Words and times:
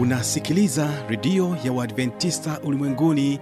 unasikiliza 0.00 0.88
redio 1.08 1.56
ya 1.64 1.72
uadventista 1.72 2.60
ulimwenguni 2.64 3.40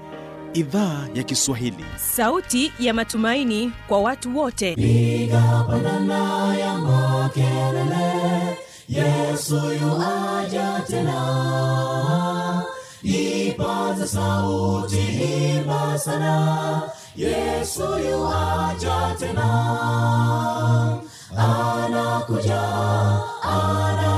idhaa 0.55 1.07
ya 1.15 1.23
kiswahili. 1.23 1.85
Sauti 1.97 2.73
ya 2.81 2.95
matumaini 2.95 3.73
kwa 3.89 4.01
watu 4.01 4.39
wote. 4.39 4.75
Piga 4.75 5.65
pandana 5.71 6.57
ya 6.57 6.75
makelele 6.79 8.59
yesu 8.89 9.55
yuaja 9.55 10.81
tena. 10.87 12.63
Ipaza 13.03 14.07
sauti 14.07 14.99
imba 15.57 15.99
sana 15.99 16.83
yesu 17.17 17.83
yuaja 17.83 19.17
tena. 19.19 19.49
Anakuja 21.37 22.61
anakuja 23.43 24.18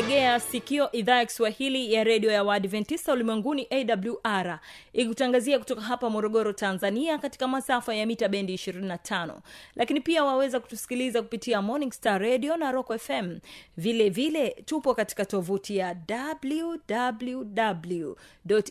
unaitegea 0.00 0.40
sikio 0.40 0.92
idhaa 0.92 1.16
ya 1.16 1.26
kiswahili 1.26 1.92
ya 1.92 2.04
redio 2.04 2.30
ya 2.30 2.44
waadventista 2.44 3.12
ulimwenguni 3.12 3.66
awr 3.70 4.58
ikutangazia 4.92 5.58
kutoka 5.58 5.80
hapa 5.80 6.10
morogoro 6.10 6.52
tanzania 6.52 7.18
katika 7.18 7.48
masafa 7.48 7.94
ya 7.94 8.06
mita 8.06 8.28
bendi 8.28 8.54
25 8.54 9.34
lakini 9.76 10.00
pia 10.00 10.24
waweza 10.24 10.60
kutusikiliza 10.60 11.22
kupitia 11.22 11.62
morning 11.62 11.92
star 11.92 12.20
radio 12.22 12.56
na 12.56 12.72
rock 12.72 12.98
fm 12.98 13.38
vile 13.76 14.08
vile 14.08 14.50
tupo 14.64 14.94
katika 14.94 15.24
tovuti 15.24 15.76
ya 15.76 15.96
www 16.10 18.14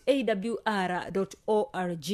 awr 0.07 1.11
org 1.47 2.11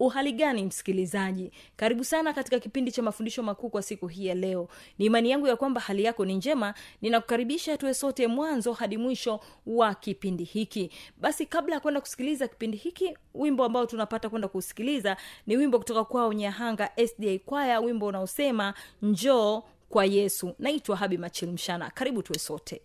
uhali 0.00 0.32
gani 0.32 0.64
msikilizaji? 0.64 1.50
Karibu 1.76 2.04
sana 2.04 2.32
katika 2.32 2.58
kipindi 2.60 2.92
cha 2.92 3.02
mafundisho 3.02 3.42
makuu 3.42 3.68
kwa 3.70 3.82
siku 3.82 4.06
hii 4.06 4.26
ya 4.26 4.34
leo. 4.34 4.68
Ni 4.98 5.06
imani 5.06 5.30
yangu 5.30 5.46
ya 5.46 5.56
kwamba 5.56 5.80
hali 5.80 6.04
yako 6.04 6.24
ni 6.24 6.34
njema. 6.34 6.74
Ninakukaribisha 7.02 7.76
tuwe 7.76 7.94
sote 7.94 8.26
mwanzo 8.26 8.72
hadi 8.72 8.96
mwisho 8.96 9.40
wa 9.66 9.94
kipindi 9.94 10.44
hiki. 10.44 10.90
Basi 11.16 11.46
kabla 11.46 11.74
ya 11.74 11.80
kwenda 11.80 12.00
kusikiliza 12.00 12.48
kipindi 12.48 12.76
hiki 12.76 13.16
wimbo 13.34 13.64
ambao 13.64 13.86
tunapata 13.86 14.28
kwenda 14.28 14.48
kusikiliza 14.48 15.16
ni 15.46 15.56
wimbo 15.56 15.78
kutoka 15.78 16.04
kwao 16.04 16.32
nyahanga 16.32 16.90
sda 17.06 17.38
kwaya 17.46 17.80
wimbo 17.80 18.06
unaosema 18.06 18.74
njoo 19.02 19.62
kwa 19.88 20.04
yesu. 20.04 20.54
Naitwa 20.58 20.96
habi 20.96 21.18
machilmshana. 21.18 21.90
Karibu 21.90 22.22
tuwe 22.22 22.38
sote. 22.38 22.80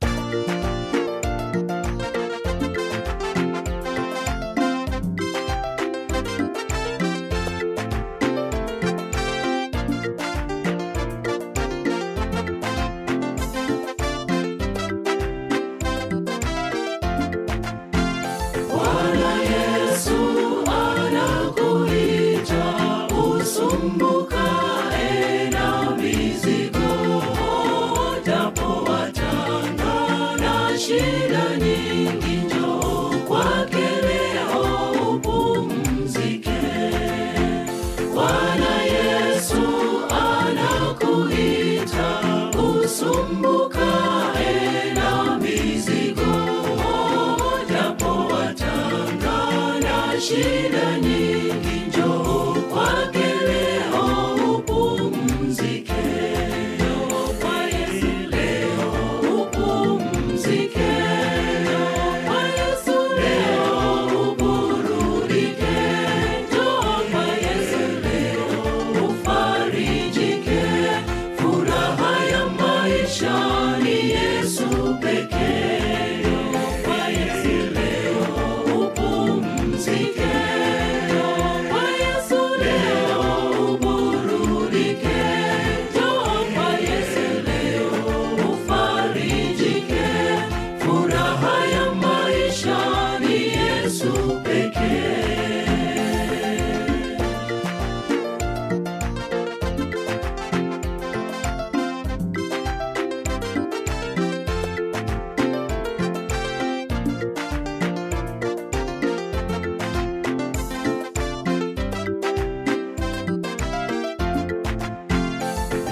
Bwana 0.00 0.73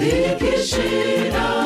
Dhiki 0.03 0.53
shida 0.69 1.62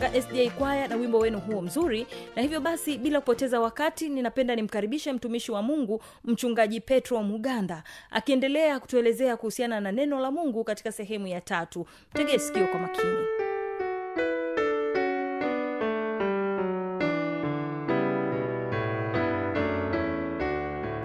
sana 0.00 0.12
nyahanga 0.12 0.22
sda 0.22 0.50
kwaya 0.58 0.88
na 0.88 0.96
wimbo 0.96 1.18
wenu 1.18 1.38
huo 1.40 1.62
mzuri. 1.62 2.06
Na 2.36 2.42
hivyo 2.42 2.60
basi 2.60 2.98
bila 2.98 3.20
kupoteza 3.20 3.60
wakati 3.60 4.08
ninapenda 4.08 4.56
nimkaribishe 4.56 5.12
mtumishi 5.12 5.52
wa 5.52 5.62
mungu 5.62 6.02
mchungaji 6.24 6.80
petro 6.80 7.22
muganda 7.22 7.82
akiendelea 8.10 8.80
kutuelezea 8.80 9.36
kuhusiana 9.36 9.80
na 9.80 9.92
neno 9.92 10.20
la 10.20 10.30
mungu 10.30 10.64
katika 10.64 10.92
sehemu 10.92 11.26
ya 11.26 11.40
tatu. 11.40 11.86
Tegee 12.14 12.38
sikio 12.38 12.66
kwa 12.66 12.80
makini. 12.80 13.26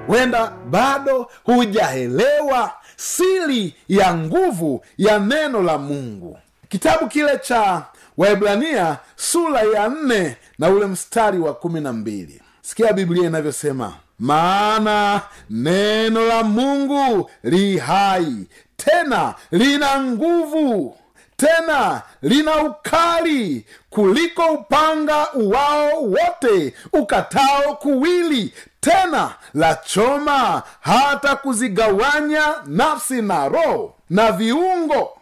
Wenda 0.07 0.47
bado 0.69 1.29
hujaelewa 1.43 2.71
siri 2.95 3.75
ya 3.87 4.13
nguvu 4.17 4.85
ya 4.97 5.19
neno 5.19 5.61
la 5.63 5.77
mungu. 5.77 6.37
Kitabu 6.69 7.07
kile 7.07 7.37
cha 7.37 7.83
waibrania 8.17 8.97
sura 9.15 9.61
ya 9.61 9.87
nne 9.89 10.37
na 10.59 10.69
ule 10.69 10.85
mstari 10.85 11.39
wa 11.39 11.53
kumi 11.53 11.81
na 11.81 11.93
mbili. 11.93 12.41
Sikia 12.61 12.93
biblia 12.93 13.27
inavyosema 13.27 13.93
maana 14.19 15.21
neno 15.49 16.25
la 16.25 16.43
mungu 16.43 17.29
li 17.43 17.77
hai 17.77 18.35
tena 18.77 19.35
lina 19.51 20.01
nguvu 20.01 20.97
tena 21.37 22.01
lina 22.21 22.63
ukali 22.63 23.65
kuliko 23.89 24.45
upanga 24.45 25.33
uwao 25.33 26.01
wote 26.03 26.73
ukatao 26.93 27.75
kuwili 27.75 28.53
tena 28.79 29.31
la 29.53 29.75
choma 29.75 30.63
hata 30.81 31.35
kuzigawanya 31.35 32.53
nafsi 32.65 33.21
na 33.21 33.47
roho 33.49 33.95
na 34.09 34.31
viungo 34.31 35.17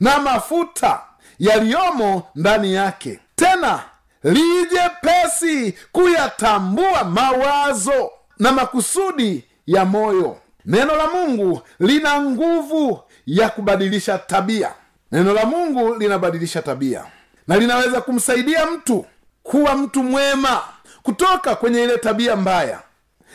na 0.00 0.18
mafuta 0.18 1.00
yaliyomo 1.38 2.22
ndani 2.34 2.74
yake. 2.74 3.18
Tena 3.36 3.82
lije 4.22 4.80
pesi 5.00 5.74
kuyatambua 5.92 7.04
mawazo 7.04 8.10
na 8.38 8.52
makusudi 8.52 9.44
ya 9.66 9.84
moyo. 9.84 10.36
Neno 10.64 10.96
la 10.96 11.06
mungu 11.06 11.62
lina 11.80 12.20
nguvu 12.20 13.00
ya 13.26 13.48
kubadilisha 13.48 14.18
tabia. 14.18 14.72
Neno 15.12 15.32
la 15.34 15.44
mungu 15.44 15.94
linabadilisha 15.94 16.62
tabia. 16.62 17.04
Na 17.48 17.56
linaweza 17.56 18.00
kumsaidia 18.00 18.66
mtu 18.66 19.06
kuwa 19.42 19.74
mtu 19.76 20.02
mwema 20.02 20.62
kutoka 21.02 21.54
kwenye 21.54 21.82
ile 21.82 21.98
tabia 21.98 22.36
mbaya. 22.36 22.80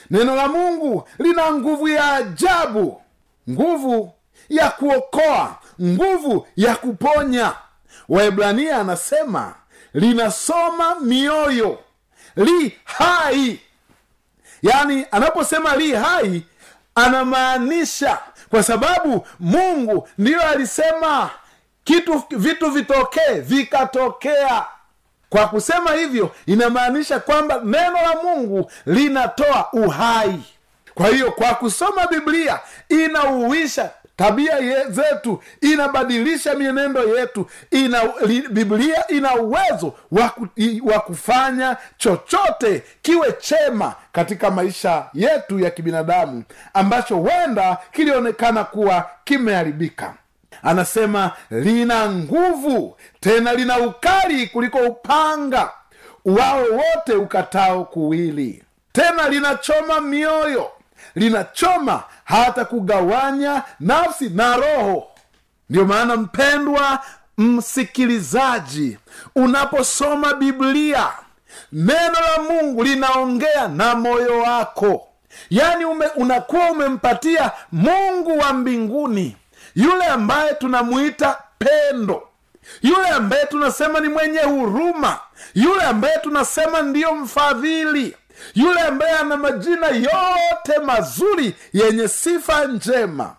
Neno 0.09 0.35
la 0.35 0.47
mungu 0.47 1.07
lina 1.19 1.51
nguvu 1.51 1.87
ya 1.87 2.13
ajabu. 2.15 3.01
Nguvu 3.49 4.11
ya 4.49 4.69
kuokoa. 4.69 5.55
Nguvu 5.81 6.47
ya 6.55 6.75
kuponya 6.75 7.53
waibrania 8.13 8.77
anasema 8.77 9.53
linasoma 9.93 10.95
mioyo 10.99 11.79
li 12.35 12.79
hai. 12.83 13.59
Yaani 14.61 15.05
anaposema 15.11 15.75
li 15.75 15.91
hai 15.95 16.43
anamaanisha 16.95 18.19
kwa 18.49 18.63
sababu 18.63 19.27
mungu 19.39 20.09
ndiyo 20.17 20.41
alisema 20.49 21.29
kitu 21.83 22.23
vitu 22.29 22.71
vitokee 22.71 23.33
vikatokea. 23.33 24.65
Kwa 25.29 25.47
kusema 25.47 25.91
hivyo 25.91 26.31
inamaanisha 26.45 27.19
kwamba 27.19 27.61
neno 27.63 27.93
la 28.01 28.15
mungu 28.23 28.71
linatoa 28.85 29.69
uhai. 29.73 30.39
Kwa 30.95 31.07
hiyo 31.07 31.31
kwa 31.31 31.55
kusoma 31.55 32.07
biblia 32.07 32.59
inauisha 32.89 33.91
tabia 34.15 34.57
ye- 34.57 34.85
zetu 34.89 35.43
inabadilisha 35.61 36.55
mienendo 36.55 37.17
yetu 37.17 37.47
ina 37.71 38.01
li, 38.25 38.41
biblia 38.49 39.07
ina 39.07 39.35
uwezo 39.35 39.93
wa 40.83 40.99
kufanya 40.99 41.77
chochote 41.97 42.83
kiwe 43.01 43.31
chema 43.39 43.95
katika 44.11 44.51
maisha 44.51 45.05
yetu 45.13 45.59
ya 45.59 45.69
kibinadamu 45.71 46.43
ambacho 46.73 47.15
huenda 47.15 47.77
kilionekana 47.91 48.63
kuwa 48.63 49.09
kimeharibika. 49.23 50.13
Anasema 50.63 51.31
lina 51.51 52.09
nguvu 52.11 52.97
tena 53.19 53.53
lina 53.53 53.77
ukali 53.79 54.47
kuliko 54.47 54.77
upanga 54.77 55.71
wao 56.25 56.61
wote 56.63 57.13
ukatao 57.13 57.85
kuwili. 57.85 58.63
Tena 58.91 59.29
linachoma 59.29 60.01
mioyo 60.01 60.71
linachoma 61.15 62.03
hata 62.23 62.65
kugawanya 62.65 63.63
nafsi 63.79 64.29
na 64.29 64.55
roho. 64.57 65.07
Ndiyo 65.69 65.85
maana 65.85 66.17
mpendwa 66.17 66.99
msikilizaji 67.83 68.97
unaposoma 69.35 70.33
biblia 70.33 71.07
neno 71.71 72.17
la 72.35 72.43
mungu 72.49 72.83
linaongea 72.83 73.67
na 73.67 73.95
moyo 73.95 74.39
wako. 74.39 75.07
Yaani 75.49 75.85
ume, 75.85 76.05
unakuwa 76.15 76.71
umempatia 76.71 77.51
mungu 77.71 78.37
wa 78.39 78.53
mbinguni 78.53 79.37
yule 79.75 80.05
ambaye 80.05 80.53
tunamuita 80.53 81.37
pendo 81.57 82.27
yule 82.81 83.07
ambaye 83.07 83.45
tunasema 83.45 83.99
ni 83.99 84.09
mwenye 84.09 84.39
huruma 84.39 85.19
yule 85.53 85.83
ambaye 85.83 86.17
tunasema 86.17 86.81
ndiyo 86.81 87.15
mfadhili 87.15 88.15
yule 88.55 88.79
ambaye 88.81 89.11
ana 89.17 89.37
majina 89.37 89.87
yote 89.87 90.79
mazuri 90.85 91.55
yenye 91.73 92.07
sifa 92.07 92.65
njema. 92.65 93.35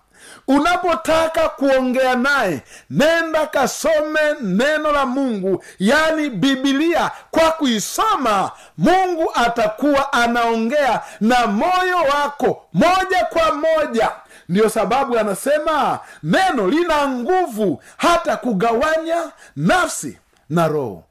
Unapotaka 0.48 1.48
kuongea 1.48 2.14
naye 2.16 2.62
nenda 2.90 3.46
kasome 3.46 4.20
neno 4.40 4.92
la 4.92 5.06
mungu 5.06 5.64
yaani 5.78 6.30
bibilia 6.30 7.10
kwa 7.30 7.50
kuisoma 7.52 8.50
mungu 8.78 9.30
atakuwa 9.34 10.12
anaongea 10.12 11.00
na 11.20 11.46
moyo 11.46 11.96
wako 12.14 12.66
moja 12.72 13.24
kwa 13.30 13.54
moja. 13.54 14.10
Ndiyo 14.48 14.68
sababu 14.68 15.18
anasema 15.18 15.98
neno 16.22 16.68
lina 16.68 17.08
nguvu 17.08 17.82
hata 17.96 18.36
kugawanya 18.36 19.30
nafsi 19.56 20.18
na 20.50 20.68
roho. 20.68 21.04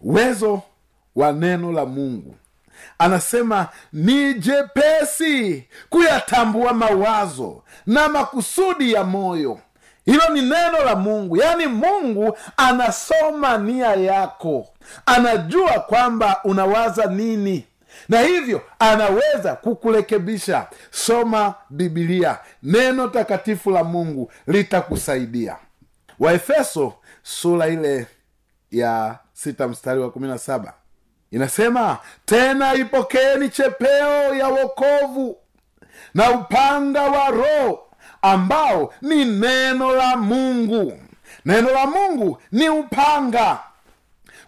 Uwezo 0.00 0.62
wa 1.16 1.32
neno 1.32 1.72
la 1.72 1.86
mungu 1.86 2.36
anasema 2.98 3.68
ni 3.92 4.34
jepesi 4.34 5.68
kuyatambua 5.90 6.72
mawazo 6.72 7.62
na 7.86 8.08
makusudi 8.08 8.92
ya 8.92 9.04
moyo. 9.04 9.58
Hilo 10.04 10.28
ni 10.28 10.40
neno 10.42 10.84
la 10.84 10.96
mungu. 10.96 11.36
Yaani 11.36 11.66
mungu 11.66 12.38
anasoma 12.56 13.58
nia 13.58 13.94
yako. 13.94 14.68
Anajua 15.06 15.72
kwamba 15.80 16.40
unawaza 16.44 17.06
nini. 17.06 17.66
Na 18.08 18.20
hivyo 18.20 18.62
anaweza 18.78 19.54
kukurekebisha. 19.56 20.66
Soma 20.90 21.54
bibilia 21.70 22.38
neno 22.62 23.08
takatifu 23.08 23.70
la 23.70 23.84
mungu 23.84 24.32
litakusaidia. 24.46 25.56
Waefeso 26.18 26.92
sura 27.22 27.66
ile 27.68 28.06
ya 28.70 29.18
sita 29.32 29.68
mstari 29.68 30.00
wa 30.00 30.10
kumi 30.10 30.28
na 30.28 30.38
saba 30.38 30.72
inasema 31.34 31.98
tena 32.24 32.74
ipokeeni 32.74 33.48
chepeo 33.48 34.34
ya 34.34 34.48
wokovu 34.48 35.36
na 36.14 36.30
upanga 36.30 37.02
wa 37.02 37.28
roho 37.30 37.80
ambao 38.22 38.94
ni 39.02 39.24
neno 39.24 39.92
la 39.92 40.16
mungu. 40.16 40.98
Neno 41.44 41.70
la 41.70 41.86
mungu 41.86 42.38
ni 42.52 42.68
upanga 42.68 43.58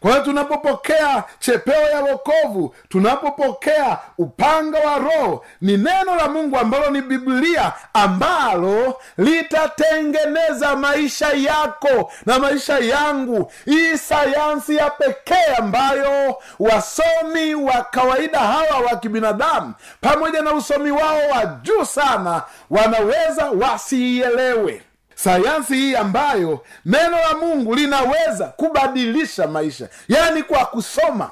kwa 0.00 0.11
hiyo 0.11 0.25
tunapopokea 0.25 1.25
chepeo 1.38 1.83
ya 1.91 2.00
wokovu 2.00 2.75
tunapopokea 2.88 3.99
upanga 4.19 4.79
wa 4.79 4.99
roho 4.99 5.45
ni 5.61 5.76
neno 5.76 6.15
la 6.17 6.29
mungu 6.29 6.59
ambalo 6.59 6.91
ni 6.91 7.03
biblia 7.03 7.73
ambalo 7.95 9.00
litatengeneza 9.19 10.76
maisha 10.76 11.29
yako 11.33 12.12
na 12.26 12.38
maisha 12.38 12.79
yangu. 12.79 13.53
Hii 13.65 13.97
sayansi 13.99 14.76
ya 14.76 14.91
pekee 14.91 15.55
ambayo 15.59 16.37
wasomi 16.59 17.55
wa 17.55 17.83
kawaida 17.91 18.38
hawa 18.38 18.79
wa 18.91 18.97
kibinadamu 18.97 19.75
pamoja 20.00 20.43
na 20.43 20.53
usomi 20.53 20.91
wao 20.91 21.19
wa 21.35 21.47
juu 21.47 21.85
sana 21.85 22.43
wanaweza 22.71 23.50
wasiielewe 23.50 24.83
sayansi 25.16 25.75
hii 25.75 25.94
ambayo 25.94 26.64
neno 26.85 27.16
la 27.20 27.35
mungu 27.37 27.75
linaweza 27.75 28.44
kubadilisha 28.46 29.46
maisha. 29.46 29.88
Yaani 30.08 30.42
kwa 30.42 30.66
kusoma 30.66 31.30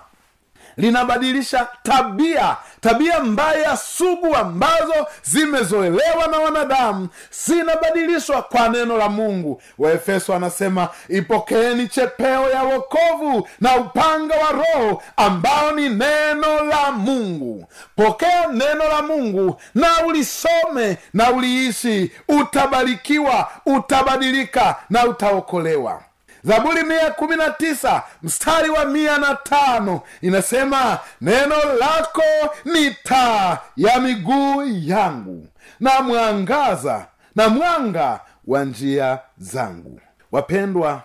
linabadilisha 0.76 1.68
tabia 1.82 2.56
tabia 2.80 3.20
mbaya 3.20 3.76
sugu 3.76 4.36
ambazo 4.36 5.06
zimezoelewa 5.22 6.26
na 6.30 6.38
wanadamu 6.40 7.08
zinabadilishwa 7.46 8.42
kwa 8.42 8.68
neno 8.68 8.98
la 8.98 9.08
mungu. 9.08 9.62
Waefeso 9.78 10.34
anasema 10.34 10.88
ipokeeni 11.08 11.88
chepeo 11.88 12.50
ya 12.50 12.62
wokovu 12.62 13.48
na 13.60 13.76
upanga 13.76 14.34
wa 14.36 14.52
roho 14.52 15.02
ambao 15.16 15.72
ni 15.72 15.88
neno 15.88 16.64
la 16.64 16.92
mungu. 16.92 17.68
Pokea 17.96 18.46
neno 18.46 18.88
la 18.88 19.02
mungu 19.02 19.60
na 19.74 20.06
ulisome 20.06 20.98
na 21.14 21.30
uliishi 21.30 22.12
utabarikiwa 22.28 23.50
utabadilika 23.66 24.76
na 24.90 25.04
utaokolewa 25.06 26.02
zaburi 26.44 26.82
mia 26.82 27.10
kumi 27.10 27.36
na 27.36 27.50
tisa 27.50 28.02
mstari 28.22 28.70
wa 28.70 28.84
mia 28.84 29.18
na 29.18 29.34
tano. 29.34 30.00
Inasema 30.20 30.98
neno 31.20 31.56
lako 31.80 32.22
ni 32.64 32.90
taa 33.02 33.58
ya 33.76 34.00
miguu 34.00 34.62
yangu 34.66 35.48
na 35.80 36.02
mwangaza 36.02 37.06
na 37.36 37.48
mwanga 37.48 38.20
wa 38.46 38.64
njia 38.64 39.18
zangu. 39.38 40.00
Wapendwa 40.32 41.02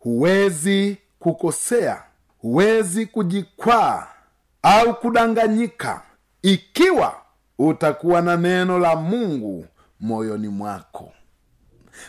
huwezi 0.00 0.96
kukosea 1.18 2.02
huwezi 2.38 3.06
kujikwaa 3.06 4.06
au 4.62 4.94
kudanganyika 4.94 6.02
ikiwa 6.42 7.14
utakuwa 7.58 8.20
na 8.20 8.36
neno 8.36 8.78
la 8.78 8.96
mungu 8.96 9.66
moyoni 10.00 10.48
mwako 10.48 11.12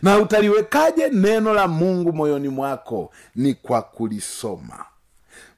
na 0.02 0.18
utaliwekaje 0.18 1.10
neno 1.10 1.54
la 1.54 1.68
mungu 1.68 2.14
moyoni 2.14 2.48
mwako? 2.50 3.12
Ni 3.36 3.54
kwa 3.54 3.82
kulisoma. 3.82 4.86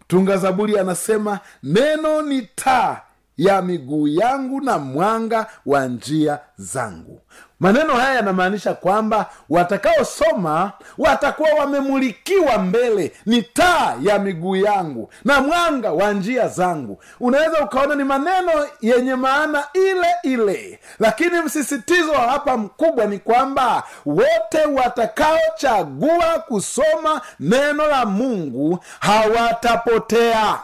Mtunga 0.02 0.38
zaburi 0.38 0.78
anasema 0.80 1.40
neno 1.64 2.22
ni 2.22 2.42
taa 2.56 3.02
ya 3.38 3.62
miguu 3.62 4.08
yangu 4.08 4.62
na 4.62 4.78
mwanga 4.78 5.48
wa 5.66 5.86
njia 5.88 6.40
zangu 6.58 7.22
maneno 7.66 7.94
haya 7.94 8.16
yanamaanisha 8.16 8.74
kwamba 8.74 9.26
watakaosoma 9.50 10.72
watakuwa 10.98 11.50
wamemulikiwa 11.60 12.58
mbele. 12.58 13.12
Ni 13.26 13.42
taa 13.42 13.96
ya 14.02 14.20
miguu 14.20 14.56
yangu 14.56 15.10
na 15.24 15.42
mwanga 15.42 15.92
wa 15.92 16.14
njia 16.14 16.48
zangu. 16.48 17.04
Unaweza 17.20 17.60
ukaona 17.60 17.96
ni 17.96 18.04
maneno 18.04 18.52
yenye 18.82 19.16
maana 19.16 19.64
ile 19.74 20.08
ile. 20.24 20.80
Lakini 21.00 21.42
msisitizo 21.42 22.12
wa 22.12 22.20
hapa 22.32 22.58
mkubwa 22.58 23.06
ni 23.06 23.20
kwamba 23.20 23.84
wote 24.06 24.66
watakaochagua 24.76 26.40
kusoma 26.48 27.22
neno 27.40 27.88
la 27.88 28.06
mungu 28.06 28.80
hawatapotea 29.00 30.60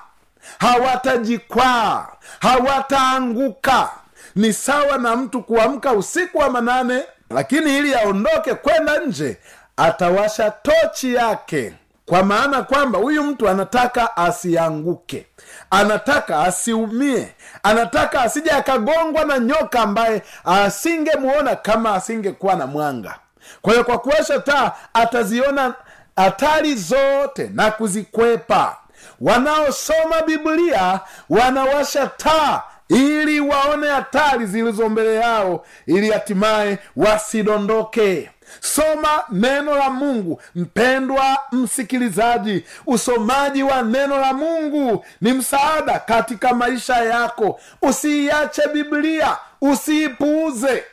hawatajikwaa 0.60 2.08
hawataanguka 2.40 3.90
ni 4.36 4.54
sawa 4.54 4.98
na 4.98 5.16
mtu 5.16 5.44
kuamka 5.44 5.94
usiku 5.94 6.38
wa 6.38 6.50
manane 6.50 7.04
lakini 7.30 7.78
ili 7.78 7.96
aondoke 7.96 8.54
kwenda 8.54 8.98
nje 8.98 9.38
atawasha 9.78 10.52
tochi 10.52 11.14
yake. 11.14 11.74
Kwa 12.06 12.24
maana 12.24 12.64
kwamba 12.64 13.00
huyu 13.00 13.24
mtu 13.24 13.50
anataka 13.50 14.18
asianguke 14.18 15.28
anataka 15.70 16.40
asiumie 16.40 17.34
anataka 17.64 18.22
asije 18.22 18.52
akagongwa 18.52 19.26
na 19.26 19.40
nyoka 19.40 19.80
ambaye 19.82 20.22
asingemuona 20.46 21.56
kama 21.56 21.94
asingekuwa 21.96 22.56
na 22.56 22.68
mwanga. 22.68 23.16
Kwa 23.62 23.74
hiyo 23.74 23.86
kwa 23.86 23.98
kuwasha 24.00 24.40
taa 24.40 24.72
ataziona 24.94 25.74
hatari 26.16 26.76
zote 26.76 27.50
na 27.54 27.72
kuzikwepa. 27.72 28.78
Wanaosoma 29.22 30.22
biblia 30.26 31.00
wanawasha 31.30 32.08
taa 32.08 32.64
ili 32.96 33.40
waone 33.40 33.88
hatari 33.88 34.46
zilizo 34.46 34.90
mbele 34.90 35.16
yao 35.16 35.66
ili 35.86 36.12
hatimaye 36.12 36.78
wasidondoke. 36.96 38.30
Soma 38.60 39.24
neno 39.30 39.76
la 39.78 39.90
mungu 39.90 40.42
mpendwa 40.56 41.38
msikilizaji. 41.52 42.66
Usomaji 42.88 43.64
wa 43.64 43.82
neno 43.82 44.18
la 44.20 44.34
mungu 44.34 45.06
ni 45.22 45.34
msaada 45.34 46.00
katika 46.00 46.54
maisha 46.54 46.96
yako. 46.98 47.60
Usiiache 47.82 48.62
biblia 48.74 49.38
usiipuuze. 49.62 50.84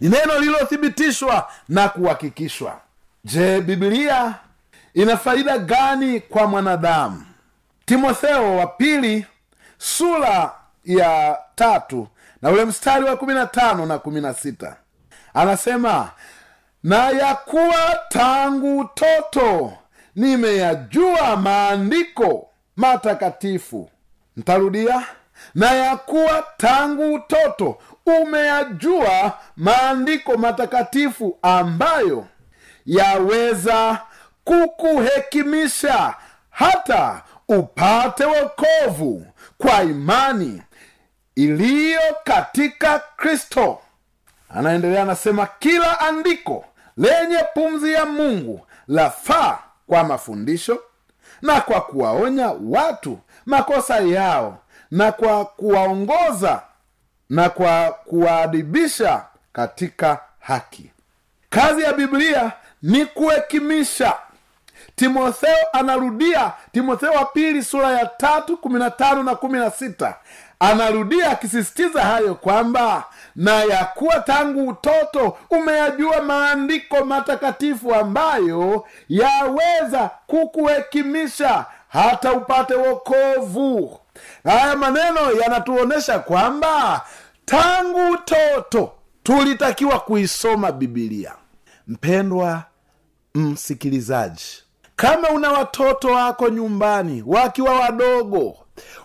Ni 0.00 0.08
neno 0.08 0.38
lililothibitishwa 0.38 1.50
na 1.68 1.88
kuhakikishwa. 1.88 2.80
Je 3.24 3.60
biblia 3.60 4.34
ina 4.94 5.16
faida 5.16 5.58
gani 5.58 6.20
kwa 6.20 6.46
mwanadamu? 6.46 7.24
Timotheo 7.84 8.56
wa 8.56 8.66
pili 8.66 9.26
sura 9.78 10.50
ya 10.88 11.38
tatu 11.54 12.08
na 12.42 12.50
ule 12.50 12.64
mstari 12.64 13.04
wa 13.04 13.16
kumi 13.16 13.34
na 13.34 13.46
tano 13.46 13.86
na 13.86 13.98
kumi 13.98 14.20
na 14.20 14.34
sita 14.34 14.76
anasema 15.34 16.10
na 16.82 17.10
ya 17.10 17.38
tangu 18.08 18.78
utoto 18.78 19.72
nimeyajua 20.16 21.36
maandiko 21.36 22.48
matakatifu. 22.76 23.90
Ntarudia 24.36 25.02
na 25.54 25.72
ya 25.72 25.98
tangu 26.56 27.14
utoto 27.14 27.78
umeyajua 28.06 29.38
maandiko 29.56 30.36
matakatifu 30.36 31.38
ambayo 31.42 32.26
yaweza 32.86 34.00
kukuhekimisha 34.44 36.14
hata 36.50 37.22
upate 37.48 38.24
wokovu 38.24 39.26
kwa 39.58 39.82
imani 39.82 40.62
iliyo 41.38 42.00
katika 42.24 42.98
kristo. 43.16 43.78
Anaendelea 44.54 45.02
anasema 45.02 45.46
kila 45.58 46.00
andiko 46.00 46.64
lenye 46.96 47.44
pumzi 47.54 47.92
ya 47.92 48.06
mungu 48.06 48.66
lafaa 48.88 49.58
kwa 49.86 50.04
mafundisho 50.04 50.82
na 51.42 51.60
kwa 51.60 51.80
kuwaonya 51.80 52.54
watu 52.64 53.18
makosa 53.46 53.96
yao 53.98 54.58
na 54.90 55.12
kwa 55.12 55.44
kuwaongoza 55.44 56.62
na 57.30 57.50
kwa 57.50 57.90
kuwaadibisha 58.04 59.22
katika 59.52 60.20
haki. 60.40 60.90
Kazi 61.50 61.82
ya 61.82 61.92
biblia 61.92 62.52
ni 62.82 63.06
kuhekimisha. 63.06 64.14
Timotheo 64.96 65.56
anarudia 65.72 66.52
timotheo 66.72 67.12
wa 67.12 67.24
pili 67.24 67.62
sura 67.64 67.90
ya 67.98 68.06
tatu 68.06 68.56
kumi 68.56 68.78
na 68.78 68.90
tano 68.90 69.22
na 69.22 69.34
kumi 69.34 69.58
na 69.58 69.70
sita 69.70 70.16
anarudia 70.60 71.30
akisisitiza 71.30 72.02
hayo 72.02 72.34
kwamba 72.34 73.04
na 73.36 73.64
ya 73.64 73.84
kuwa 73.84 74.20
tangu 74.20 74.68
utoto 74.68 75.38
umeyajua 75.50 76.22
maandiko 76.22 77.04
matakatifu 77.04 77.94
ambayo 77.94 78.86
yaweza 79.08 80.10
kukuhekimisha 80.26 81.66
hata 81.88 82.32
upate 82.32 82.74
wokovu. 82.74 84.00
Haya 84.44 84.76
maneno 84.76 85.32
yanatuonyesha 85.42 86.18
kwamba 86.18 87.04
tangu 87.44 88.10
utoto 88.10 88.92
tulitakiwa 89.22 90.00
kuisoma 90.00 90.72
bibilia 90.72 91.32
mpendwa 91.88 92.62
msikilizaji 93.34 94.62
kama 94.96 95.28
una 95.30 95.50
watoto 95.50 96.08
wako 96.08 96.48
nyumbani 96.48 97.22
wakiwa 97.26 97.80
wadogo 97.80 98.56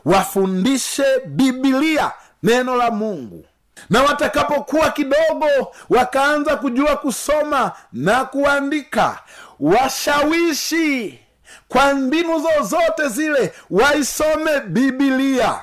wafundishe 0.05 1.05
bibilia 1.25 2.12
neno 2.43 2.75
la 2.75 2.91
mungu. 2.91 3.45
Na 3.89 4.03
watakapokuwa 4.03 4.89
kidogo 4.91 5.48
wakaanza 5.89 6.55
kujua 6.55 6.95
kusoma 6.98 7.72
na 7.93 8.25
kuandika 8.25 9.19
washawishi 9.60 11.19
kwa 11.67 11.93
mbinu 11.93 12.39
zozote 12.39 13.07
zile 13.10 13.53
waisome 13.69 14.60
bibilia 14.60 15.60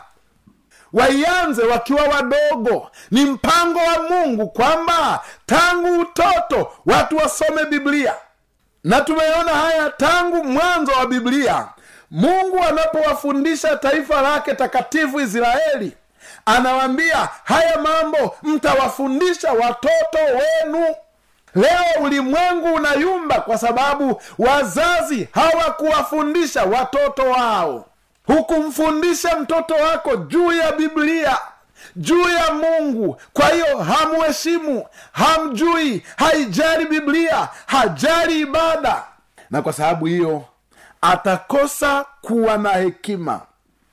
waianze 0.93 1.63
wakiwa 1.63 2.03
wadogo. 2.03 2.91
Ni 3.11 3.25
mpango 3.25 3.79
wa 3.79 4.03
mungu 4.11 4.49
kwamba 4.49 5.25
tangu 5.47 6.01
utoto 6.01 6.73
watu 6.87 7.17
wasome 7.17 7.65
biblia. 7.65 8.15
Na 8.85 9.01
tumeona 9.01 9.53
haya 9.53 9.91
tangu 9.91 10.45
mwanzo 10.45 10.93
wa 10.93 11.07
biblia 11.07 11.69
mungu 12.11 12.59
anapowafundisha 12.69 13.77
taifa 13.77 14.21
lake 14.23 14.55
takatifu 14.55 15.21
israeli 15.21 15.93
anawaambia 16.47 17.29
haya 17.45 17.79
mambo 17.79 18.37
mtawafundisha 18.43 19.53
watoto 19.53 20.19
wenu. 20.19 20.95
Leo 21.55 22.03
ulimwengu 22.05 22.75
unayumba 22.75 23.41
kwa 23.41 23.59
sababu 23.59 24.23
wazazi 24.39 25.29
hawakuwafundisha 25.33 26.65
watoto 26.65 27.23
wao. 27.31 27.87
Hukumfundisha 28.27 29.37
mtoto 29.37 29.75
wako 29.75 30.17
juu 30.17 30.53
ya 30.53 30.73
biblia 30.73 31.39
juu 31.97 32.29
ya 32.29 32.53
mungu. 32.53 33.21
Kwa 33.33 33.49
hiyo 33.49 33.79
hamuheshimu 33.79 34.87
hamjui 35.13 36.03
haijali 36.17 36.87
biblia 36.87 37.49
hajali 37.67 38.41
ibada. 38.41 39.03
Na 39.51 39.63
kwa 39.63 39.73
sababu 39.73 40.07
hiyo 40.07 40.45
atakosa 41.01 42.07
kuwa 42.23 42.57
na 42.59 42.71
hekima. 42.71 43.41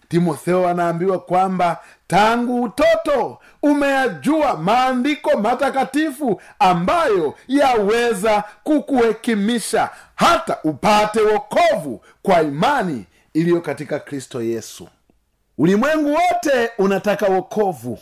Timotheo 0.09 0.67
anaambiwa 0.67 1.19
kwamba 1.19 1.77
tangu 2.07 2.63
utoto 2.63 3.39
umeyajua 3.63 4.57
maandiko 4.57 5.37
matakatifu 5.37 6.41
ambayo 6.59 7.33
yaweza 7.47 8.43
kukuhekimisha 8.63 9.89
hata 10.15 10.57
upate 10.63 11.21
wokovu 11.21 12.01
kwa 12.23 12.41
imani 12.41 13.05
iliyo 13.33 13.61
katika 13.61 13.99
kristo 13.99 14.41
yesu. 14.41 14.89
Ulimwengu 15.57 16.09
wote 16.13 16.69
unataka 16.77 17.25
wokovu. 17.25 17.99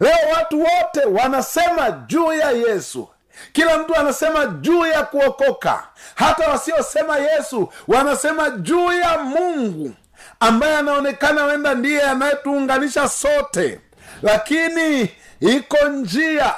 Leo 0.00 0.32
watu 0.34 0.60
wote 0.60 1.04
wanasema 1.22 1.90
juu 1.90 2.32
ya 2.32 2.50
yesu 2.50 3.08
kila 3.52 3.78
mtu 3.78 3.96
anasema 3.96 4.46
juu 4.46 4.86
ya 4.86 5.02
kuokoka. 5.02 5.82
Hata 6.14 6.48
wasiosema 6.48 7.18
yesu 7.18 7.72
wanasema 7.88 8.50
juu 8.50 8.92
ya 8.92 9.18
mungu 9.18 9.92
ambaye 10.40 10.76
anaonekana 10.76 11.44
wenda 11.44 11.74
ndiye 11.74 12.02
anayetuunganisha 12.02 13.08
sote. 13.08 13.80
Lakini 14.22 15.10
iko 15.40 15.88
njia. 15.88 16.54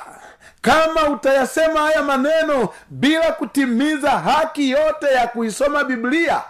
Kama 0.60 1.08
utayasema 1.08 1.80
haya 1.80 2.02
maneno 2.02 2.68
bila 2.90 3.32
kutimiza 3.32 4.10
haki 4.10 4.70
yote 4.70 5.06
ya 5.06 5.26
kuisoma 5.26 5.84
biblia 5.84 6.42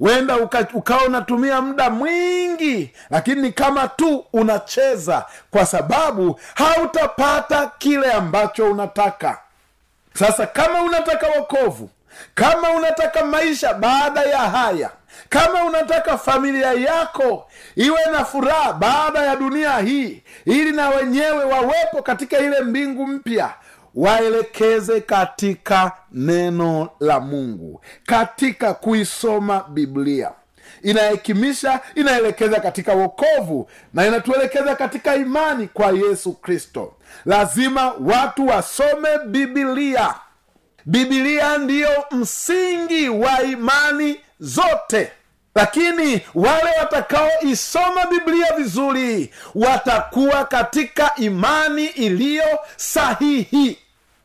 wenda 0.00 0.36
uka- 0.36 0.66
ukawa 0.74 1.04
unatumia 1.04 1.60
muda 1.60 1.90
mwingi 1.90 2.94
lakini 3.10 3.42
ni 3.42 3.52
kama 3.52 3.88
tu 3.88 4.24
unacheza 4.32 5.24
kwa 5.50 5.66
sababu 5.66 6.40
hautapata 6.54 7.70
kile 7.78 8.12
ambacho 8.12 8.70
unataka 8.70 9.38
sasa 10.18 10.46
kama 10.46 10.82
unataka 10.82 11.26
wokovu 11.26 11.90
kama 12.34 12.70
unataka 12.70 13.24
maisha 13.24 13.74
baada 13.74 14.20
ya 14.22 14.38
haya 14.38 14.90
kama 15.28 15.64
unataka 15.64 16.18
familia 16.18 16.72
yako 16.72 17.50
iwe 17.76 18.00
na 18.12 18.24
furaha 18.24 18.72
baada 18.72 19.20
ya 19.22 19.36
dunia 19.36 19.78
hii 19.78 20.22
ili 20.44 20.72
na 20.72 20.88
wenyewe 20.88 21.44
wawepo 21.44 22.02
katika 22.02 22.38
ile 22.38 22.60
mbingu 22.60 23.06
mpya 23.06 23.54
waelekeze 23.94 25.00
katika 25.00 25.92
neno 26.12 26.88
la 27.00 27.20
mungu 27.20 27.80
katika 28.06 28.74
kuisoma 28.74 29.64
biblia 29.68 30.30
inahekimisha 30.84 31.80
inaelekeza 31.94 32.60
katika 32.60 32.92
wokovu 32.92 33.68
na 33.94 34.06
inatuelekeza 34.06 34.74
katika 34.74 35.16
imani 35.16 35.68
kwa 35.68 35.90
yesu 35.92 36.32
kristo. 36.32 36.92
Lazima 37.26 37.92
watu 38.00 38.46
wasome 38.46 39.08
bibilia 39.26 40.14
bibilia 40.86 41.58
ndiyo 41.58 42.04
msingi 42.10 43.08
wa 43.08 43.42
imani 43.42 44.20
zote. 44.40 45.12
Lakini 45.54 46.20
wale 46.34 46.70
watakaoisoma 46.78 48.06
biblia 48.10 48.52
vizuri 48.56 49.34
watakuwa 49.54 50.44
katika 50.44 51.14
imani 51.16 51.86
iliyo 51.86 52.58
sahihi. 52.76 53.78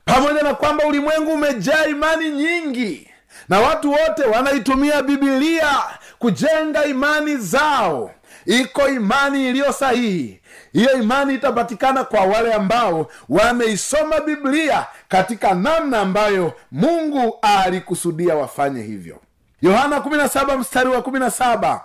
Pamoja 0.06 0.42
na 0.44 0.54
kwamba 0.54 0.86
ulimwengu 0.86 1.32
umejaa 1.34 1.86
imani 1.86 2.30
nyingi 2.30 3.10
na 3.50 3.60
watu 3.60 3.92
wote 3.92 4.24
wanaitumia 4.24 5.02
bibilia 5.04 5.78
kujenga 6.20 6.86
imani 6.86 7.38
zao. 7.38 8.12
Iko 8.46 8.88
imani 8.88 9.50
iliyo 9.50 9.74
sahihi. 9.74 10.40
Hiyo 10.74 10.92
imani 10.94 11.34
itapatikana 11.36 12.04
kwa 12.04 12.22
wale 12.22 12.54
ambao 12.54 13.12
wameisoma 13.30 14.20
biblia 14.22 14.86
katika 15.08 15.54
namna 15.54 16.00
ambayo 16.00 16.54
mungu 16.72 17.38
alikusudia 17.42 18.36
wafanye 18.36 18.82
hivyo. 18.82 19.20
Yohana 19.62 19.98
17 20.00 20.58
mstari 20.58 20.90
wa 20.90 21.00
17 21.02 21.80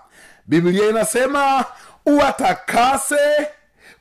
biblia 0.46 0.88
inasema 0.88 1.64
uwatakase 2.06 3.48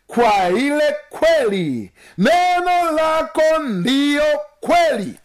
kwa 0.08 0.50
ile 0.50 0.96
kweli. 1.10 1.92
Neno 2.18 2.92
lako 2.92 3.60
ndiyo 3.64 4.24
kweli. 4.60 5.20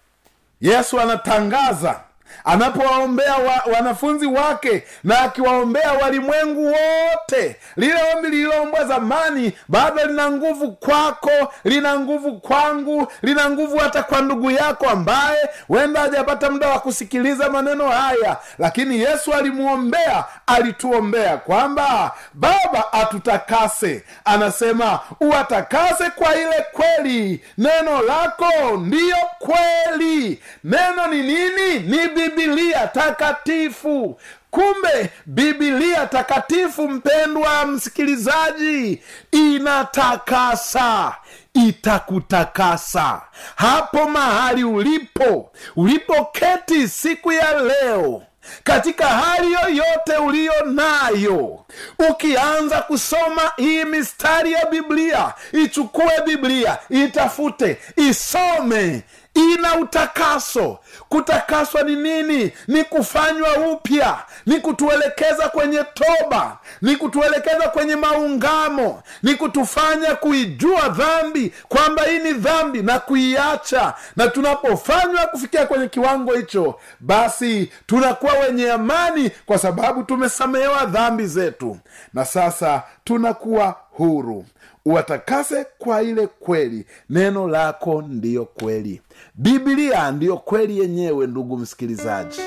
Yesu 0.60 1.00
anatangaza 1.00 2.00
anapowaombea 2.48 3.36
wa, 3.36 3.62
wanafunzi 3.74 4.26
wake 4.26 4.84
na 5.04 5.20
akiwaombea 5.20 5.92
walimwengu 5.92 6.66
wote. 6.66 7.56
Lile 7.76 8.00
ombi 8.16 8.28
lililoombwa 8.28 8.84
zamani 8.84 9.52
bado 9.68 10.04
lina 10.04 10.30
nguvu 10.30 10.72
kwako 10.72 11.30
lina 11.64 11.98
nguvu 12.00 12.40
kwangu 12.40 13.06
lina 13.22 13.50
nguvu 13.50 13.76
hata 13.76 14.02
kwa 14.02 14.20
ndugu 14.20 14.50
yako 14.50 14.88
ambaye 14.90 15.48
wenda 15.68 16.00
hajapata 16.00 16.50
muda 16.50 16.68
wa 16.68 16.80
kusikiliza 16.80 17.50
maneno 17.50 17.88
haya. 17.88 18.36
Lakini 18.58 19.00
yesu 19.00 19.32
alimwombea 19.34 20.24
alituombea 20.46 21.36
kwamba 21.36 22.14
baba 22.34 22.92
atutakase. 22.92 24.04
Anasema 24.24 25.00
uwatakase 25.20 26.10
kwa 26.10 26.36
ile 26.36 26.66
kweli. 26.72 27.44
Neno 27.58 28.02
lako 28.02 28.76
ndiyo 28.76 29.16
kweli. 29.38 30.42
Neno 30.64 31.06
ni 31.06 31.22
nini? 31.22 31.78
Ni 31.78 32.06
bibilia 32.42 32.86
takatifu. 32.86 34.20
Kumbe 34.50 35.10
bibilia 35.26 36.06
takatifu 36.06 36.88
mpendwa 36.88 37.66
msikilizaji 37.66 39.02
inatakasa 39.32 41.14
itakutakasa. 41.54 43.20
Hapo 43.56 44.08
mahali 44.08 44.64
ulipo 44.64 45.52
ulipoketi 45.76 46.88
siku 46.88 47.32
ya 47.32 47.60
leo 47.62 48.22
katika 48.64 49.06
hali 49.08 49.52
yoyote 49.52 50.16
uliyo 50.26 50.52
nayo 50.64 51.64
ukianza 52.10 52.82
kusoma 52.82 53.52
hii 53.56 53.84
mistari 53.84 54.52
ya 54.52 54.66
biblia 54.66 55.34
ichukue 55.52 56.12
biblia 56.26 56.78
itafute 56.90 57.78
isome 57.96 59.02
ina 59.38 59.74
utakaso. 59.78 60.78
Kutakaswa 61.08 61.82
ni 61.82 61.96
nini? 61.96 62.52
Ni 62.68 62.84
kufanywa 62.84 63.56
upya. 63.72 64.18
Ni 64.46 64.60
kutuelekeza 64.60 65.48
kwenye 65.48 65.84
toba. 65.94 66.58
Ni 66.82 66.96
kutuelekeza 66.96 67.68
kwenye 67.68 67.96
maungamo. 67.96 69.02
Ni 69.22 69.34
kutufanya 69.34 70.14
kuijua 70.14 70.88
dhambi 70.88 71.52
kwamba 71.68 72.02
hii 72.02 72.18
ni 72.18 72.32
dhambi 72.32 72.82
na 72.82 72.98
kuiacha. 72.98 73.94
Na 74.16 74.28
tunapofanywa 74.28 75.26
kufikia 75.26 75.66
kwenye 75.66 75.88
kiwango 75.88 76.32
hicho 76.34 76.80
basi 77.00 77.72
tunakuwa 77.86 78.32
wenye 78.32 78.70
amani 78.72 79.30
kwa 79.46 79.58
sababu 79.58 80.02
tumesamehewa 80.02 80.84
dhambi 80.86 81.26
zetu. 81.26 81.78
Na 82.14 82.24
sasa 82.24 82.82
tunakuwa 83.04 83.76
huru. 83.98 84.44
Uwatakase 84.84 85.66
kwa 85.78 86.02
ile 86.02 86.26
kweli. 86.26 86.86
Neno 87.10 87.48
lako 87.48 88.02
ndiyo 88.02 88.44
kweli. 88.44 89.02
Biblia 89.34 90.10
ndiyo 90.10 90.36
kweli 90.36 90.78
yenyewe 90.78 91.26
ndugu 91.26 91.58
msikilizaji 91.58 92.40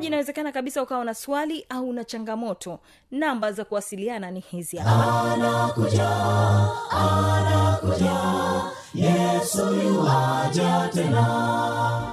msikilizaji 0.00 0.06
inawezekana 0.06 0.52
kabisa 0.52 0.82
ukawa 0.82 1.04
na 1.04 1.14
swali 1.14 1.66
au 1.68 1.92
na 1.92 2.04
changamoto. 2.04 2.80
Namba 3.10 3.52
za 3.52 3.64
kuwasiliana 3.64 4.30
ni 4.30 4.40
hizi 4.40 4.76
hapa. 4.76 5.70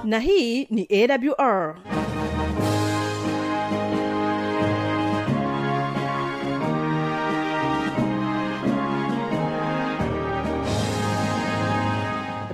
Na 0.04 0.18
hii 0.20 0.64
ni 0.70 0.88
awr 0.90 1.76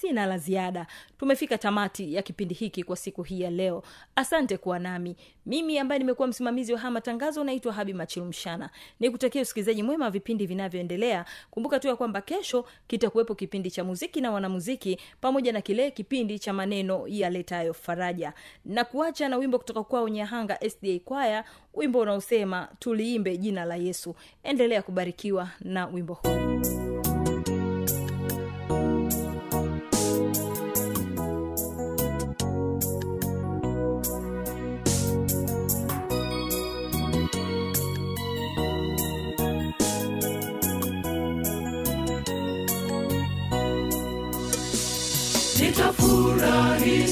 sina 0.00 0.26
la 0.26 0.38
ziada. 0.38 0.86
Tumefika 1.18 1.58
tamati 1.58 2.14
ya 2.14 2.22
kipindi 2.22 2.54
hiki 2.54 2.82
kwa 2.84 2.96
siku 2.96 3.22
hii 3.22 3.40
ya 3.40 3.50
leo. 3.50 3.82
Asante 4.16 4.56
kuwa 4.56 4.78
nami. 4.78 5.16
Mimi 5.46 5.78
ambaye 5.78 5.98
nimekuwa 5.98 6.28
msimamizi 6.28 6.72
wa 6.72 6.78
haya 6.78 6.90
matangazo 6.90 7.44
naitwa 7.44 7.72
habi 7.72 7.92
machilumshana 7.94 8.70
nikutakia 9.00 9.42
usikilizaji 9.42 9.82
mwema 9.82 10.04
wa 10.04 10.10
vipindi 10.10 10.46
vinavyoendelea. 10.46 11.24
Kumbuka 11.50 11.80
tu 11.80 11.88
ya 11.88 11.96
kwamba 11.96 12.20
kesho 12.20 12.64
kitakuwepo 12.86 13.34
kipindi 13.34 13.70
cha 13.70 13.84
muziki 13.84 14.20
na 14.20 14.30
wanamuziki 14.32 14.98
pamoja 15.20 15.52
na 15.52 15.60
kile 15.60 15.90
kipindi 15.90 16.38
cha 16.38 16.52
maneno 16.52 17.04
yaletayo 17.08 17.74
faraja. 17.74 18.32
Na 18.64 18.84
kuacha 18.84 19.28
na 19.28 19.36
wimbo 19.36 19.58
kutoka 19.58 19.82
kwao 19.84 20.08
nyahanga 20.08 20.58
sda 20.70 20.98
kwaya 21.04 21.44
wimbo 21.74 21.98
unaosema 21.98 22.68
tuliimbe 22.78 23.36
jina 23.36 23.64
la 23.64 23.76
yesu. 23.76 24.14
Endelea 24.42 24.82
kubarikiwa 24.82 25.48
na 25.60 25.86
wimbo 25.86 26.14
huu 26.14 26.56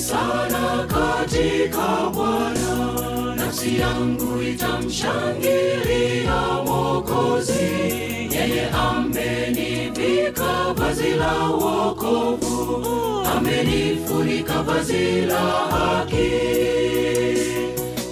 sana 0.08 0.86
katika 0.86 2.10
bwana. 2.14 3.34
Nafsi 3.36 3.80
yangu 3.80 4.42
itamshangilia 4.42 6.34
Mwokozi, 6.66 7.64
yeye 8.30 8.70
amenivika 8.70 10.72
vazi 10.76 11.10
la 11.10 11.32
wokovu. 11.48 12.86
Amenifunika 13.36 14.62
vazi 14.62 15.20
la 15.20 15.40
haki. 15.40 16.30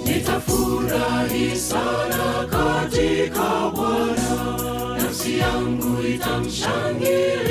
Nitafurahi 0.07 1.57
sana 1.57 2.46
katika 2.50 3.70
bwana. 3.74 4.98
Nafsi 5.02 5.38
yangu 5.38 6.02
itamshangilia 6.09 7.41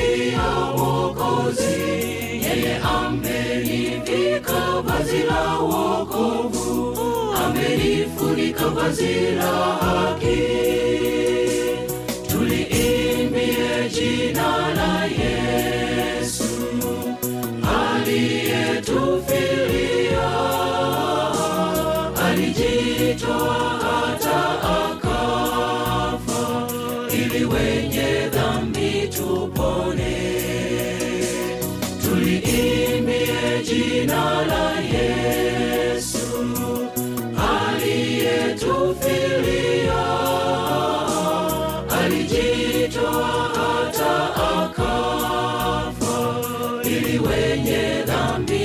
amenifunika 8.62 8.69
vazi 8.69 9.32
la 9.36 9.52
haki 9.82 10.90
wenye 47.29 48.03
dhambi 48.07 48.61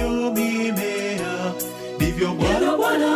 oteshavyo 0.00 0.32
mimea 0.32 1.52
ndivyo 1.96 2.28
bwana 2.34 2.76
Bwana 2.76 3.06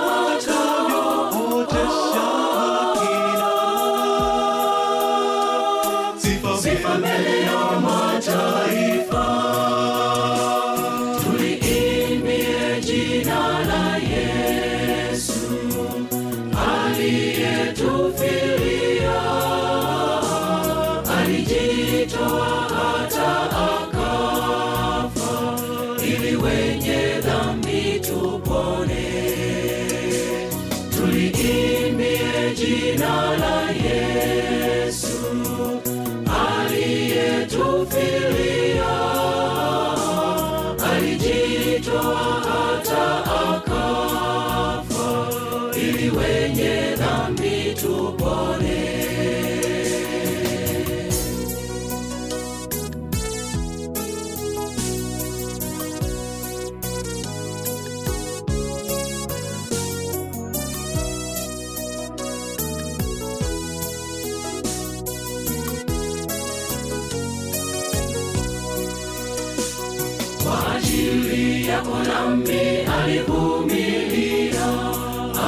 nami 72.09 72.61
alivumilia 73.03 74.67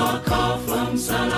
akafa 0.09 0.91
msalabani 0.95 1.36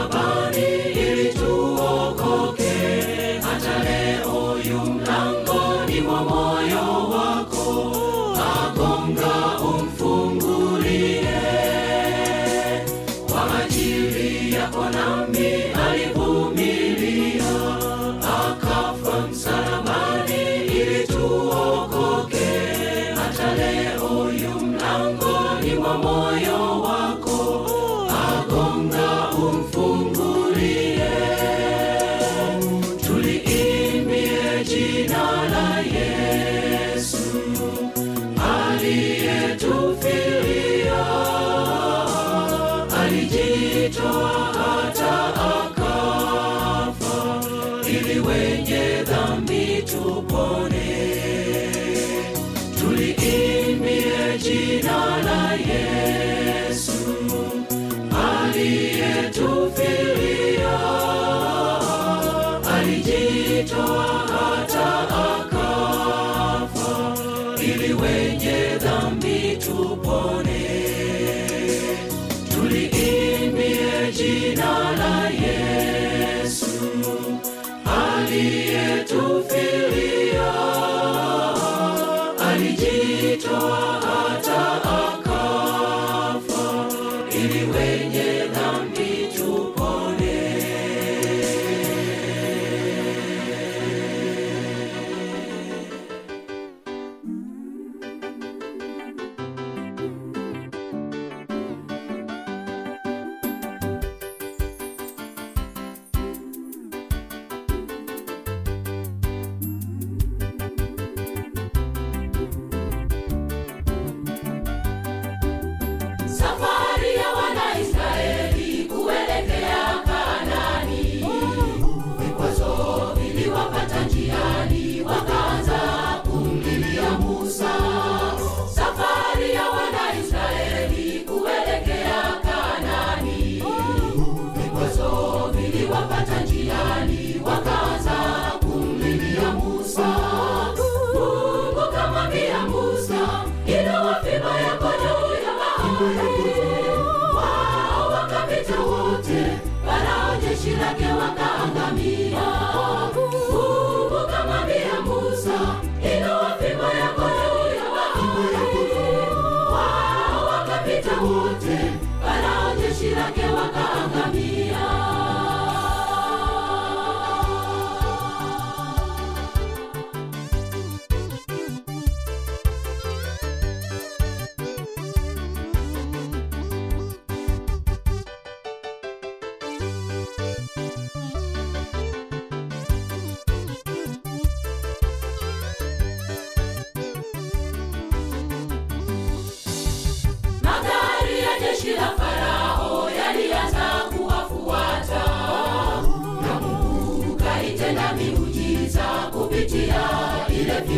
Rejoice. 83.21 84.18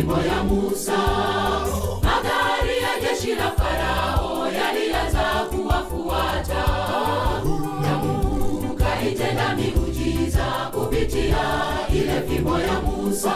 nyimbo 0.01 0.17
ya 0.17 0.43
Musa. 0.43 0.97
Magari 2.01 2.75
ya 2.83 2.93
jeshi 3.01 3.35
la 3.35 3.51
Farao 3.51 4.47
yalianza 4.51 5.45
kuwafuata, 5.51 6.65
na 7.81 7.97
Mungu 7.97 8.75
kaitenda 8.75 9.55
miujiza 9.55 10.45
kupitia 10.73 11.37
ile 11.93 12.21
fimbo 12.27 12.59
ya 12.59 12.81
Musa. 12.81 13.33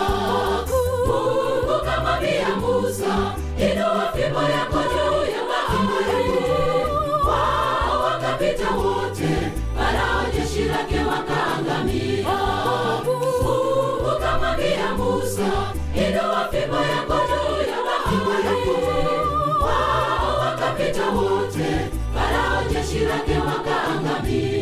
Mungu 1.07 1.85
kamwambia 1.85 2.49
Musa, 2.55 3.35
inua 3.57 4.11
fimbo 4.15 4.41
yako 4.41 4.79
juu 4.91 5.21
ya 5.35 5.41
bahari. 5.49 6.29
Wao 7.27 8.01
wakapita 8.03 8.69
wote, 8.71 9.29
Farao 9.77 10.25
jeshi 10.33 10.63
lake 10.63 10.99
wakaangamia. 10.99 12.44
fimbo 16.55 16.75
yako 16.77 17.13
juu 17.27 17.71
ya 17.71 17.77
Wamisri, 17.87 18.67
wao 19.61 20.39
wakapita 20.39 21.05
wote, 21.09 21.69
Farao 22.13 22.63
jeshi 22.73 22.99
lake 22.99 23.37
wakaangamia. 23.47 24.54